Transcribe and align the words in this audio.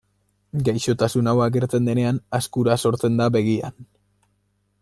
Gaixotasun 0.69 1.29
hau 1.33 1.35
agertzen 1.47 1.91
denean 1.91 2.19
azkura 2.39 2.81
sortzen 2.87 3.23
da 3.23 3.29
begian. 3.37 3.81